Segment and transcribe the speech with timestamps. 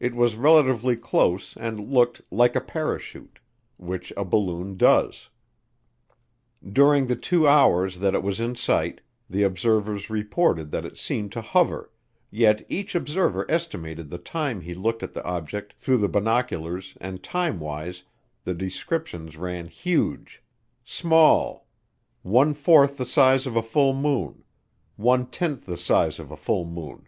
[0.00, 3.38] It was relatively close and looked "like a parachute,"
[3.76, 5.28] which a balloon does.
[6.68, 11.30] During the two hours that it was in sight, the observers reported that it seemed
[11.30, 11.92] to hover,
[12.32, 17.22] yet each observer estimated the time he looked at the object through the binoculars and
[17.22, 18.02] timewise
[18.42, 20.42] the descriptions ran "huge,"
[20.84, 21.68] "small,"
[22.22, 24.42] "one fourth the size of a full moon,"
[24.96, 27.06] "one tenth the size of a full moon."